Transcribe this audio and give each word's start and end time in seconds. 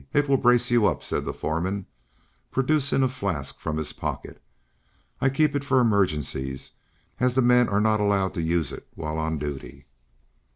It 0.13 0.27
will 0.27 0.37
brace 0.37 0.71
you 0.71 0.87
up," 0.87 1.03
said 1.03 1.25
the 1.25 1.31
foreman, 1.31 1.85
producing 2.49 3.03
a 3.03 3.07
flask 3.07 3.59
from 3.59 3.77
his 3.77 3.93
pocket. 3.93 4.41
"I 5.19 5.29
keep 5.29 5.55
it 5.55 5.63
for 5.63 5.79
emergencies, 5.79 6.71
as 7.19 7.35
the 7.35 7.43
men 7.43 7.69
are 7.69 7.79
not 7.81 7.99
allowed 7.99 8.33
to 8.33 8.41
use 8.41 8.71
it 8.71 8.87
while 8.95 9.19
on 9.19 9.37
duty." 9.37 9.85